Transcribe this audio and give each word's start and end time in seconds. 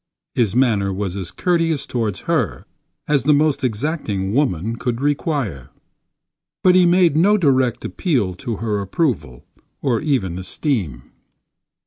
His 0.33 0.55
manner 0.55 0.91
was 0.91 1.15
as 1.15 1.29
courteous 1.29 1.85
toward 1.85 2.17
her 2.21 2.65
as 3.07 3.21
the 3.21 3.35
most 3.35 3.63
exacting 3.63 4.33
woman 4.33 4.77
could 4.77 4.99
require; 4.99 5.69
but 6.63 6.73
he 6.73 6.87
made 6.87 7.15
no 7.15 7.37
direct 7.37 7.85
appeal 7.85 8.33
to 8.33 8.55
her 8.55 8.79
approval 8.81 9.45
or 9.79 10.01
even 10.01 10.39
esteem. 10.39 11.03